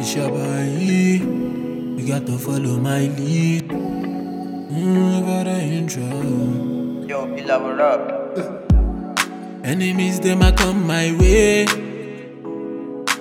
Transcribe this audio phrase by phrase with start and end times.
[0.00, 1.20] Shabai,
[1.98, 3.68] you got to follow my lead.
[3.68, 6.08] Mm, for the intro.
[7.06, 8.00] Yo, Pila, what up?
[9.64, 11.66] Enemies them a come my way.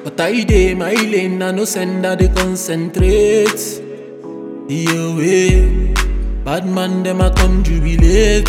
[0.03, 3.59] But I dey my lane, I no send that they concentrate.
[4.69, 5.93] Your way,
[6.45, 8.47] bad man them a come jubilate.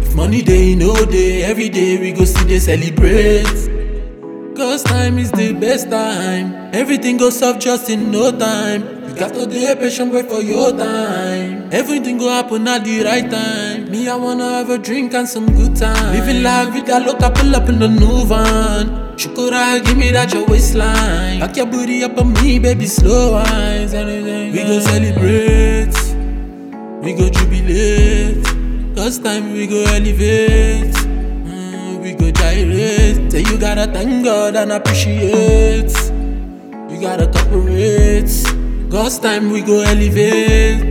[0.00, 3.46] If money day no day, every day we go see they celebrate.
[4.58, 6.52] Cause time is the best time.
[6.74, 8.82] Everything goes off just in no time.
[9.06, 11.68] You got to be patient, wait for your time.
[11.70, 13.88] Everything go happen at the right time.
[13.88, 16.12] Me, I wanna have a drink and some good time.
[16.12, 18.88] Living life with that look, I pull up in the new van.
[19.16, 21.38] Shukura, give me that your waistline.
[21.38, 23.92] Back your booty up on me, baby, slow wines.
[23.92, 25.94] We go celebrate,
[27.00, 28.44] we go jubilate.
[28.96, 30.97] Cause time we go elevate.
[33.38, 35.94] Say you gotta thank God and appreciate.
[36.90, 38.26] You gotta cooperate.
[38.90, 40.82] God's time we go elevate.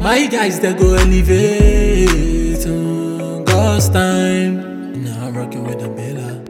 [0.00, 2.64] My guys they go elevate.
[2.64, 5.04] Mm, God's time.
[5.04, 6.40] Now I'm rocking with the Bella.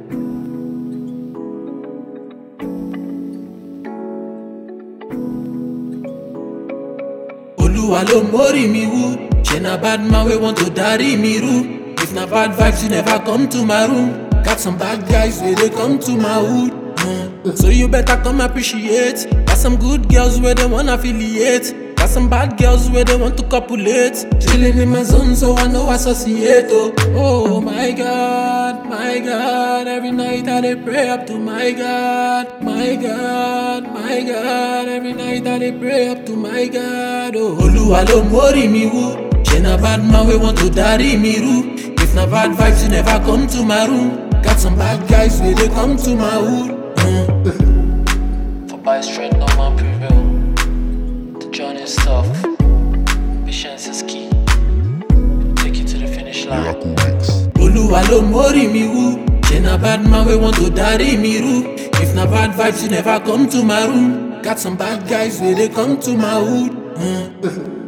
[7.58, 9.18] Oluwa ló mórí mi wú.
[9.42, 11.54] Ṣé na bad man wey want to darí mi rú?
[11.98, 14.29] If na bad vibes, you never come to my room.
[14.44, 17.58] Got some bad guys where they come to my hood.
[17.58, 19.26] So you better come appreciate.
[19.46, 21.96] Got some good girls where they wanna affiliate.
[21.96, 24.26] Got some bad girls where they want to copulate.
[24.40, 26.66] Chilling in my zone, so I know associate.
[26.70, 29.86] Oh, oh my God, my God.
[29.86, 34.88] Every night I dey pray up to my God, my God, my God.
[34.88, 37.36] Every night I dey pray up to my God.
[37.36, 39.16] Oh, Oluwa ló mórí mi wú.
[39.44, 41.76] Ṣé na bad man wey want to darí mi rú?
[42.00, 44.29] If na bad vibes, you never come to my room.
[44.60, 46.94] Got some bad guys where they come to my hood.
[46.96, 48.68] Mm.
[48.70, 51.38] For by strength, no man prevail.
[51.40, 52.28] The journey is tough.
[53.46, 54.28] Patience is key.
[55.64, 56.60] Take you to the finish line.
[56.64, 57.48] Miracle Mix.
[57.56, 59.24] Oluwa ló mórí mi wú.
[59.48, 61.64] Ṣé na bad man wey want to darí mi rú?
[62.02, 64.42] If na bad vibes, you never come to my room.
[64.42, 66.72] Got some bad guys where they come to my hood.
[67.00, 67.79] Mm.